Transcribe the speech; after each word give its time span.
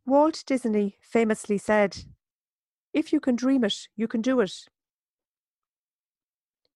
Walt 0.06 0.44
Disney 0.46 0.96
famously 1.02 1.58
said, 1.58 2.06
If 2.94 3.12
you 3.12 3.20
can 3.20 3.36
dream 3.36 3.64
it, 3.64 3.88
you 3.96 4.08
can 4.08 4.22
do 4.22 4.40
it. 4.40 4.54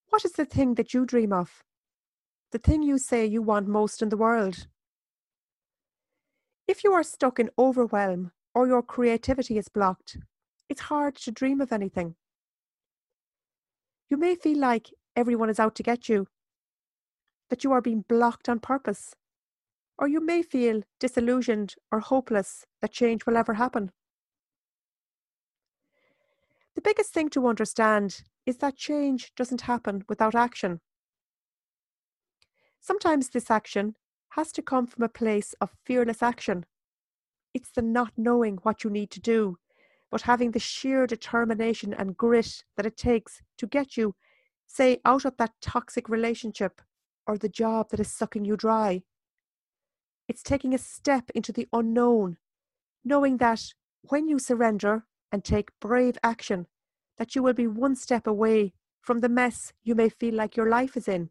What 0.09 0.25
is 0.25 0.33
the 0.33 0.45
thing 0.45 0.75
that 0.75 0.93
you 0.93 1.05
dream 1.05 1.31
of? 1.31 1.63
The 2.51 2.59
thing 2.59 2.83
you 2.83 2.97
say 2.97 3.25
you 3.25 3.41
want 3.41 3.67
most 3.67 4.01
in 4.01 4.09
the 4.09 4.17
world? 4.17 4.67
If 6.67 6.83
you 6.83 6.91
are 6.93 7.03
stuck 7.03 7.39
in 7.39 7.49
overwhelm 7.57 8.31
or 8.53 8.67
your 8.67 8.83
creativity 8.83 9.57
is 9.57 9.69
blocked, 9.69 10.17
it's 10.67 10.81
hard 10.81 11.15
to 11.15 11.31
dream 11.31 11.61
of 11.61 11.71
anything. 11.71 12.15
You 14.09 14.17
may 14.17 14.35
feel 14.35 14.59
like 14.59 14.89
everyone 15.15 15.49
is 15.49 15.59
out 15.59 15.75
to 15.75 15.83
get 15.83 16.09
you 16.09 16.27
that 17.51 17.65
you 17.65 17.71
are 17.73 17.81
being 17.81 18.05
blocked 18.07 18.47
on 18.47 18.59
purpose. 18.59 19.13
Or 19.99 20.07
you 20.07 20.25
may 20.25 20.41
feel 20.41 20.81
disillusioned 20.99 21.75
or 21.91 21.99
hopeless 21.99 22.65
that 22.81 22.93
change 22.93 23.25
will 23.25 23.37
ever 23.37 23.55
happen. 23.55 23.91
The 26.75 26.81
biggest 26.81 27.13
thing 27.13 27.29
to 27.31 27.47
understand 27.47 28.23
is 28.45 28.57
that 28.57 28.77
change 28.77 29.33
doesn't 29.35 29.61
happen 29.61 30.05
without 30.07 30.33
action. 30.33 30.79
Sometimes 32.79 33.29
this 33.29 33.51
action 33.51 33.95
has 34.29 34.53
to 34.53 34.61
come 34.61 34.87
from 34.87 35.03
a 35.03 35.09
place 35.09 35.53
of 35.59 35.75
fearless 35.85 36.23
action. 36.23 36.65
It's 37.53 37.69
the 37.69 37.81
not 37.81 38.13
knowing 38.15 38.59
what 38.63 38.85
you 38.85 38.89
need 38.89 39.11
to 39.11 39.19
do, 39.19 39.57
but 40.09 40.21
having 40.21 40.51
the 40.51 40.59
sheer 40.59 41.05
determination 41.05 41.93
and 41.93 42.15
grit 42.15 42.63
that 42.77 42.85
it 42.85 42.95
takes 42.95 43.41
to 43.57 43.67
get 43.67 43.97
you, 43.97 44.15
say, 44.67 45.01
out 45.03 45.25
of 45.25 45.35
that 45.35 45.51
toxic 45.61 46.07
relationship 46.07 46.81
or 47.27 47.37
the 47.37 47.49
job 47.49 47.89
that 47.89 47.99
is 47.99 48.11
sucking 48.11 48.45
you 48.45 48.57
dry. 48.57 49.03
It's 50.27 50.43
taking 50.43 50.73
a 50.73 50.77
step 50.77 51.29
into 51.35 51.51
the 51.51 51.67
unknown, 51.73 52.37
knowing 53.03 53.37
that 53.37 53.73
when 54.01 54.27
you 54.27 54.39
surrender 54.39 55.05
and 55.31 55.43
take 55.43 55.77
brave 55.79 56.17
action, 56.23 56.67
that 57.17 57.35
you 57.35 57.43
will 57.43 57.53
be 57.53 57.67
one 57.67 57.95
step 57.95 58.25
away 58.25 58.73
from 59.01 59.19
the 59.19 59.29
mess 59.29 59.73
you 59.83 59.95
may 59.95 60.09
feel 60.09 60.33
like 60.33 60.55
your 60.55 60.69
life 60.69 60.95
is 60.95 61.07
in, 61.07 61.29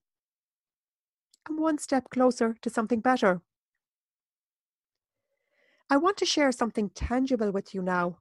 and 1.48 1.58
one 1.58 1.78
step 1.78 2.10
closer 2.10 2.56
to 2.62 2.70
something 2.70 3.00
better. 3.00 3.41
I 5.88 5.97
want 5.97 6.16
to 6.19 6.27
share 6.27 6.52
something 6.52 6.91
tangible 6.91 7.50
with 7.50 7.75
you 7.75 7.82
now, 7.82 8.19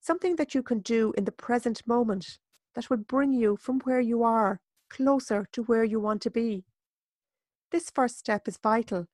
something 0.00 0.36
that 0.36 0.54
you 0.54 0.62
can 0.62 0.80
do 0.80 1.12
in 1.16 1.24
the 1.24 1.32
present 1.32 1.86
moment 1.86 2.38
that 2.74 2.90
will 2.90 2.96
bring 2.96 3.32
you 3.32 3.56
from 3.56 3.80
where 3.80 4.00
you 4.00 4.22
are 4.22 4.60
closer 4.90 5.46
to 5.52 5.62
where 5.64 5.84
you 5.84 6.00
want 6.00 6.22
to 6.22 6.30
be. 6.30 6.64
This 7.70 7.90
first 7.90 8.18
step 8.18 8.48
is 8.48 8.56
vital. 8.56 9.06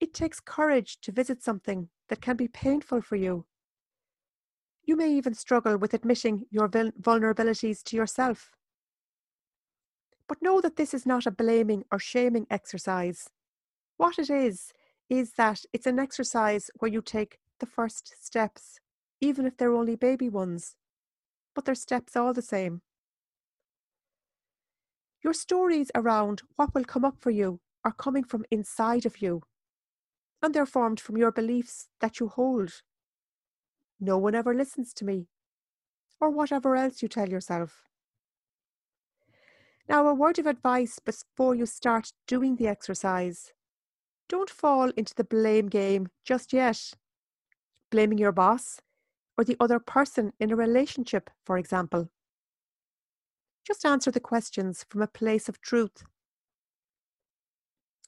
It 0.00 0.12
takes 0.12 0.40
courage 0.40 0.98
to 1.02 1.12
visit 1.12 1.42
something 1.42 1.88
that 2.08 2.20
can 2.20 2.36
be 2.36 2.48
painful 2.48 3.00
for 3.00 3.16
you. 3.16 3.46
You 4.84 4.96
may 4.96 5.12
even 5.12 5.34
struggle 5.34 5.76
with 5.76 5.94
admitting 5.94 6.46
your 6.50 6.68
vulnerabilities 6.68 7.84
to 7.84 7.96
yourself. 7.96 8.50
But 10.26 10.42
know 10.42 10.60
that 10.60 10.76
this 10.76 10.92
is 10.92 11.06
not 11.06 11.26
a 11.26 11.30
blaming 11.30 11.84
or 11.92 12.00
shaming 12.00 12.46
exercise. 12.50 13.28
What 13.96 14.18
it 14.18 14.30
is, 14.30 14.72
is 15.08 15.32
that 15.34 15.60
it's 15.72 15.86
an 15.86 15.98
exercise 15.98 16.70
where 16.78 16.90
you 16.90 17.02
take 17.02 17.38
the 17.60 17.66
first 17.66 18.14
steps, 18.24 18.80
even 19.20 19.46
if 19.46 19.56
they're 19.56 19.74
only 19.74 19.94
baby 19.94 20.28
ones. 20.28 20.74
But 21.54 21.66
they're 21.66 21.74
steps 21.74 22.16
all 22.16 22.32
the 22.32 22.42
same. 22.42 22.80
Your 25.22 25.32
stories 25.32 25.90
around 25.94 26.42
what 26.56 26.74
will 26.74 26.84
come 26.84 27.04
up 27.04 27.16
for 27.20 27.30
you 27.30 27.60
are 27.84 27.92
coming 27.92 28.24
from 28.24 28.44
inside 28.50 29.06
of 29.06 29.22
you, 29.22 29.42
and 30.42 30.52
they're 30.52 30.66
formed 30.66 31.00
from 31.00 31.16
your 31.16 31.30
beliefs 31.30 31.88
that 32.00 32.18
you 32.18 32.28
hold. 32.28 32.82
No 34.00 34.18
one 34.18 34.34
ever 34.34 34.54
listens 34.54 34.92
to 34.94 35.04
me, 35.04 35.28
or 36.20 36.30
whatever 36.30 36.74
else 36.74 37.02
you 37.02 37.08
tell 37.08 37.28
yourself. 37.28 37.84
Now, 39.88 40.06
a 40.08 40.14
word 40.14 40.38
of 40.38 40.46
advice 40.46 40.98
before 40.98 41.54
you 41.54 41.66
start 41.66 42.12
doing 42.26 42.56
the 42.56 42.68
exercise 42.68 43.52
don't 44.28 44.48
fall 44.48 44.90
into 44.96 45.14
the 45.14 45.24
blame 45.24 45.68
game 45.68 46.08
just 46.24 46.54
yet. 46.54 46.94
Blaming 47.90 48.16
your 48.16 48.32
boss 48.32 48.80
or 49.36 49.44
the 49.44 49.58
other 49.60 49.78
person 49.78 50.32
in 50.40 50.50
a 50.50 50.56
relationship, 50.56 51.28
for 51.44 51.58
example. 51.58 52.08
Just 53.64 53.84
answer 53.84 54.10
the 54.10 54.20
questions 54.20 54.84
from 54.88 55.02
a 55.02 55.06
place 55.06 55.48
of 55.48 55.60
truth. 55.60 56.04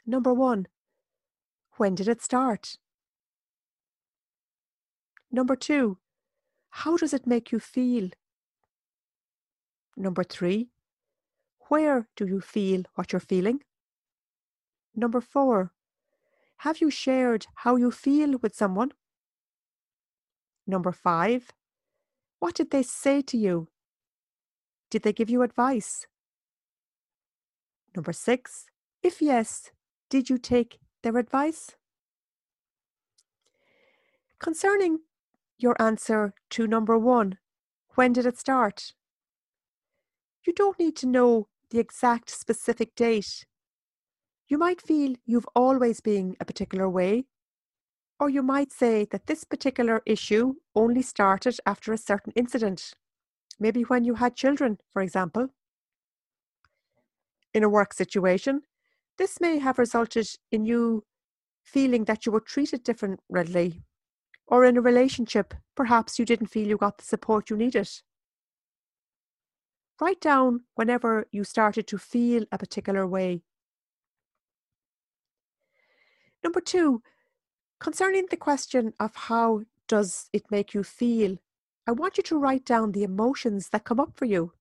Number 0.06 0.34
one, 0.34 0.66
when 1.76 1.94
did 1.94 2.08
it 2.08 2.22
start? 2.22 2.76
Number 5.30 5.56
two, 5.56 5.98
how 6.70 6.96
does 6.96 7.14
it 7.14 7.26
make 7.26 7.52
you 7.52 7.58
feel? 7.58 8.10
Number 9.96 10.24
three, 10.24 10.70
where 11.68 12.08
do 12.16 12.26
you 12.26 12.40
feel 12.40 12.82
what 12.94 13.12
you're 13.12 13.20
feeling? 13.20 13.62
Number 14.94 15.20
four, 15.20 15.72
have 16.58 16.80
you 16.80 16.90
shared 16.90 17.46
how 17.56 17.76
you 17.76 17.90
feel 17.90 18.38
with 18.38 18.54
someone? 18.54 18.92
Number 20.66 20.92
five, 20.92 21.52
what 22.38 22.54
did 22.54 22.70
they 22.70 22.82
say 22.82 23.22
to 23.22 23.36
you 23.36 23.68
did 24.94 25.02
they 25.02 25.12
give 25.12 25.28
you 25.28 25.42
advice? 25.42 26.06
Number 27.96 28.12
six, 28.12 28.66
if 29.02 29.20
yes, 29.20 29.72
did 30.08 30.30
you 30.30 30.38
take 30.38 30.78
their 31.02 31.18
advice? 31.18 31.74
Concerning 34.38 35.00
your 35.58 35.74
answer 35.82 36.32
to 36.50 36.68
number 36.68 36.96
one, 36.96 37.38
when 37.96 38.12
did 38.12 38.24
it 38.24 38.38
start? 38.38 38.92
You 40.46 40.52
don't 40.52 40.78
need 40.78 40.94
to 40.98 41.08
know 41.08 41.48
the 41.70 41.80
exact 41.80 42.30
specific 42.30 42.94
date. 42.94 43.46
You 44.46 44.58
might 44.58 44.80
feel 44.80 45.16
you've 45.26 45.48
always 45.56 46.00
been 46.00 46.36
a 46.38 46.44
particular 46.44 46.88
way, 46.88 47.24
or 48.20 48.30
you 48.30 48.44
might 48.44 48.70
say 48.70 49.08
that 49.10 49.26
this 49.26 49.42
particular 49.42 50.02
issue 50.06 50.54
only 50.76 51.02
started 51.02 51.58
after 51.66 51.92
a 51.92 51.98
certain 51.98 52.32
incident. 52.36 52.94
Maybe 53.58 53.82
when 53.82 54.04
you 54.04 54.14
had 54.14 54.36
children, 54.36 54.78
for 54.92 55.02
example. 55.02 55.48
In 57.52 57.62
a 57.62 57.68
work 57.68 57.94
situation, 57.94 58.62
this 59.16 59.40
may 59.40 59.58
have 59.58 59.78
resulted 59.78 60.26
in 60.50 60.64
you 60.64 61.04
feeling 61.62 62.04
that 62.04 62.26
you 62.26 62.32
were 62.32 62.40
treated 62.40 62.82
differently, 62.82 63.82
or 64.46 64.64
in 64.64 64.76
a 64.76 64.80
relationship, 64.80 65.54
perhaps 65.74 66.18
you 66.18 66.24
didn't 66.24 66.48
feel 66.48 66.68
you 66.68 66.76
got 66.76 66.98
the 66.98 67.04
support 67.04 67.48
you 67.48 67.56
needed. 67.56 67.88
Write 70.00 70.20
down 70.20 70.64
whenever 70.74 71.26
you 71.30 71.44
started 71.44 71.86
to 71.86 71.98
feel 71.98 72.44
a 72.50 72.58
particular 72.58 73.06
way. 73.06 73.44
Number 76.42 76.60
two, 76.60 77.02
concerning 77.78 78.26
the 78.30 78.36
question 78.36 78.92
of 78.98 79.14
how 79.14 79.62
does 79.86 80.28
it 80.32 80.50
make 80.50 80.74
you 80.74 80.82
feel 80.82 81.38
I 81.86 81.92
want 81.92 82.16
you 82.16 82.22
to 82.24 82.38
write 82.38 82.64
down 82.64 82.92
the 82.92 83.02
emotions 83.02 83.68
that 83.68 83.84
come 83.84 84.00
up 84.00 84.12
for 84.16 84.24
you. 84.24 84.52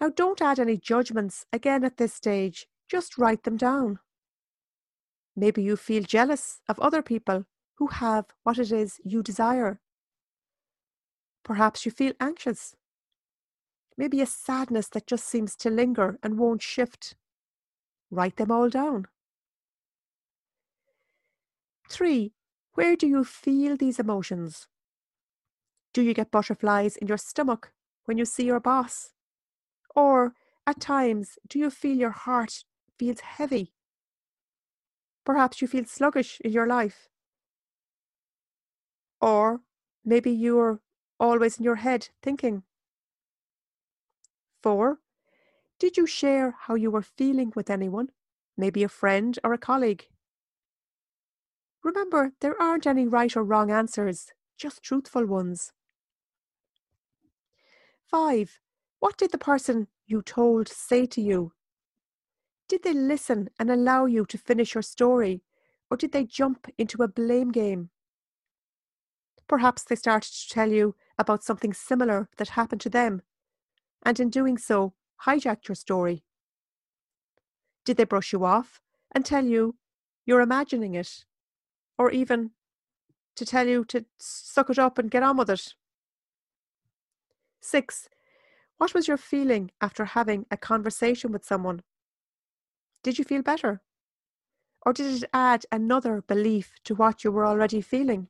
Now, 0.00 0.10
don't 0.10 0.42
add 0.42 0.60
any 0.60 0.76
judgments 0.76 1.46
again 1.52 1.82
at 1.82 1.96
this 1.96 2.12
stage, 2.12 2.66
just 2.88 3.16
write 3.16 3.44
them 3.44 3.56
down. 3.56 3.98
Maybe 5.34 5.62
you 5.62 5.76
feel 5.76 6.02
jealous 6.02 6.60
of 6.68 6.78
other 6.78 7.02
people 7.02 7.44
who 7.76 7.88
have 7.88 8.26
what 8.42 8.58
it 8.58 8.72
is 8.72 9.00
you 9.04 9.22
desire. 9.22 9.80
Perhaps 11.42 11.86
you 11.86 11.92
feel 11.92 12.12
anxious. 12.20 12.74
Maybe 13.96 14.20
a 14.20 14.26
sadness 14.26 14.88
that 14.88 15.06
just 15.06 15.26
seems 15.26 15.56
to 15.56 15.70
linger 15.70 16.18
and 16.22 16.38
won't 16.38 16.62
shift. 16.62 17.16
Write 18.10 18.36
them 18.36 18.50
all 18.50 18.68
down. 18.68 19.06
Three, 21.88 22.32
where 22.74 22.96
do 22.96 23.06
you 23.06 23.24
feel 23.24 23.76
these 23.76 23.98
emotions? 23.98 24.68
Do 25.96 26.02
you 26.02 26.12
get 26.12 26.30
butterflies 26.30 26.98
in 26.98 27.08
your 27.08 27.16
stomach 27.16 27.72
when 28.04 28.18
you 28.18 28.26
see 28.26 28.44
your 28.44 28.60
boss? 28.60 29.14
Or 29.94 30.34
at 30.66 30.78
times, 30.78 31.38
do 31.48 31.58
you 31.58 31.70
feel 31.70 31.96
your 31.96 32.10
heart 32.10 32.64
feels 32.98 33.20
heavy? 33.20 33.72
Perhaps 35.24 35.62
you 35.62 35.66
feel 35.66 35.86
sluggish 35.86 36.38
in 36.42 36.52
your 36.52 36.66
life. 36.66 37.08
Or 39.22 39.62
maybe 40.04 40.30
you're 40.30 40.80
always 41.18 41.56
in 41.56 41.64
your 41.64 41.76
head 41.76 42.10
thinking. 42.22 42.64
Four, 44.62 44.98
did 45.78 45.96
you 45.96 46.06
share 46.06 46.56
how 46.66 46.74
you 46.74 46.90
were 46.90 47.00
feeling 47.00 47.54
with 47.56 47.70
anyone, 47.70 48.10
maybe 48.54 48.82
a 48.82 48.90
friend 48.90 49.38
or 49.42 49.54
a 49.54 49.58
colleague? 49.58 50.08
Remember, 51.82 52.32
there 52.42 52.60
aren't 52.60 52.86
any 52.86 53.06
right 53.06 53.34
or 53.34 53.42
wrong 53.42 53.70
answers, 53.70 54.30
just 54.58 54.82
truthful 54.82 55.24
ones. 55.24 55.72
Five, 58.06 58.60
what 59.00 59.16
did 59.16 59.32
the 59.32 59.38
person 59.38 59.88
you 60.06 60.22
told 60.22 60.68
say 60.68 61.06
to 61.06 61.20
you? 61.20 61.52
Did 62.68 62.84
they 62.84 62.92
listen 62.92 63.50
and 63.58 63.70
allow 63.70 64.06
you 64.06 64.24
to 64.26 64.38
finish 64.38 64.74
your 64.74 64.82
story, 64.82 65.42
or 65.90 65.96
did 65.96 66.12
they 66.12 66.24
jump 66.24 66.68
into 66.78 67.02
a 67.02 67.08
blame 67.08 67.50
game? 67.50 67.90
Perhaps 69.48 69.84
they 69.84 69.96
started 69.96 70.32
to 70.32 70.48
tell 70.48 70.70
you 70.70 70.94
about 71.18 71.44
something 71.44 71.72
similar 71.72 72.28
that 72.36 72.50
happened 72.50 72.80
to 72.82 72.90
them, 72.90 73.22
and 74.04 74.18
in 74.20 74.30
doing 74.30 74.56
so, 74.56 74.94
hijacked 75.24 75.68
your 75.68 75.76
story. 75.76 76.24
Did 77.84 77.96
they 77.96 78.04
brush 78.04 78.32
you 78.32 78.44
off 78.44 78.80
and 79.12 79.24
tell 79.24 79.44
you 79.44 79.76
you're 80.24 80.40
imagining 80.40 80.94
it, 80.94 81.24
or 81.98 82.10
even 82.10 82.50
to 83.36 83.44
tell 83.44 83.66
you 83.66 83.84
to 83.86 84.04
suck 84.18 84.70
it 84.70 84.78
up 84.78 84.98
and 84.98 85.10
get 85.10 85.22
on 85.22 85.36
with 85.36 85.50
it? 85.50 85.74
Six, 87.60 88.08
what 88.78 88.94
was 88.94 89.08
your 89.08 89.16
feeling 89.16 89.70
after 89.80 90.04
having 90.04 90.46
a 90.50 90.56
conversation 90.56 91.32
with 91.32 91.44
someone? 91.44 91.82
Did 93.02 93.18
you 93.18 93.24
feel 93.24 93.42
better? 93.42 93.82
Or 94.84 94.92
did 94.92 95.22
it 95.22 95.28
add 95.32 95.66
another 95.72 96.22
belief 96.22 96.74
to 96.84 96.94
what 96.94 97.24
you 97.24 97.32
were 97.32 97.46
already 97.46 97.80
feeling? 97.80 98.28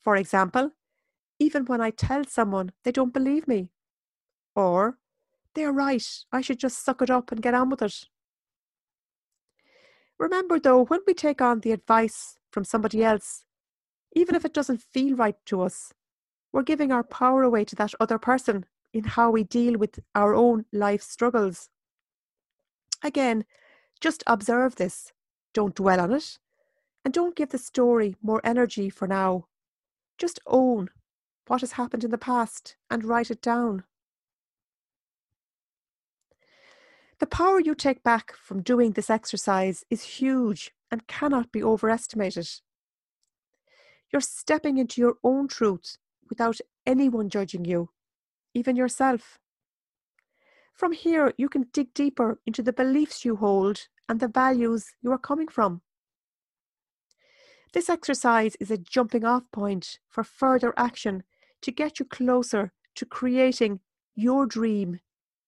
For 0.00 0.16
example, 0.16 0.70
even 1.38 1.64
when 1.64 1.80
I 1.80 1.90
tell 1.90 2.24
someone 2.24 2.72
they 2.84 2.92
don't 2.92 3.12
believe 3.12 3.48
me. 3.48 3.70
Or, 4.54 4.98
they're 5.54 5.72
right, 5.72 6.06
I 6.32 6.40
should 6.40 6.58
just 6.58 6.84
suck 6.84 7.02
it 7.02 7.10
up 7.10 7.32
and 7.32 7.42
get 7.42 7.54
on 7.54 7.70
with 7.70 7.82
it. 7.82 8.06
Remember 10.18 10.60
though, 10.60 10.84
when 10.84 11.00
we 11.06 11.14
take 11.14 11.40
on 11.40 11.60
the 11.60 11.72
advice 11.72 12.36
from 12.50 12.64
somebody 12.64 13.02
else, 13.02 13.44
even 14.14 14.34
if 14.34 14.44
it 14.44 14.52
doesn't 14.52 14.82
feel 14.82 15.16
right 15.16 15.36
to 15.46 15.62
us, 15.62 15.92
we're 16.52 16.62
giving 16.62 16.90
our 16.92 17.04
power 17.04 17.42
away 17.42 17.64
to 17.64 17.76
that 17.76 17.94
other 18.00 18.18
person 18.18 18.64
in 18.92 19.04
how 19.04 19.30
we 19.30 19.44
deal 19.44 19.78
with 19.78 20.00
our 20.14 20.34
own 20.34 20.64
life 20.72 21.02
struggles. 21.02 21.68
Again, 23.02 23.44
just 24.00 24.22
observe 24.26 24.76
this, 24.76 25.12
don't 25.54 25.74
dwell 25.74 26.00
on 26.00 26.12
it, 26.12 26.38
and 27.04 27.14
don't 27.14 27.36
give 27.36 27.50
the 27.50 27.58
story 27.58 28.16
more 28.22 28.40
energy 28.44 28.90
for 28.90 29.06
now. 29.06 29.46
Just 30.18 30.40
own 30.46 30.90
what 31.46 31.60
has 31.60 31.72
happened 31.72 32.04
in 32.04 32.10
the 32.10 32.18
past 32.18 32.76
and 32.90 33.04
write 33.04 33.30
it 33.30 33.42
down. 33.42 33.84
The 37.20 37.26
power 37.26 37.60
you 37.60 37.74
take 37.74 38.02
back 38.02 38.34
from 38.34 38.62
doing 38.62 38.92
this 38.92 39.10
exercise 39.10 39.84
is 39.90 40.02
huge 40.02 40.72
and 40.90 41.06
cannot 41.06 41.52
be 41.52 41.62
overestimated. 41.62 42.48
You're 44.10 44.22
stepping 44.22 44.78
into 44.78 45.00
your 45.00 45.16
own 45.22 45.46
truth 45.46 45.98
without 46.30 46.58
anyone 46.86 47.28
judging 47.28 47.64
you 47.64 47.90
even 48.54 48.76
yourself. 48.76 49.38
From 50.74 50.92
here, 50.92 51.32
you 51.36 51.48
can 51.48 51.66
dig 51.72 51.92
deeper 51.94 52.40
into 52.46 52.62
the 52.62 52.72
beliefs 52.72 53.24
you 53.24 53.36
hold 53.36 53.88
and 54.08 54.18
the 54.18 54.28
values 54.28 54.86
you 55.02 55.12
are 55.12 55.18
coming 55.18 55.48
from. 55.48 55.82
This 57.72 57.88
exercise 57.88 58.56
is 58.58 58.70
a 58.70 58.78
jumping 58.78 59.24
off 59.24 59.44
point 59.52 59.98
for 60.08 60.24
further 60.24 60.74
action 60.76 61.22
to 61.62 61.70
get 61.70 62.00
you 62.00 62.06
closer 62.06 62.72
to 62.96 63.06
creating 63.06 63.80
your 64.16 64.46
dream, 64.46 65.00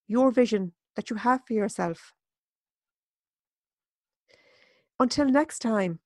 your 0.07 0.31
vision 0.31 0.73
that 0.95 1.11
you 1.11 1.17
have 1.17 1.41
for 1.47 1.55
yourself. 1.55 2.13
Until 5.01 5.27
next 5.27 5.59
time, 5.61 5.99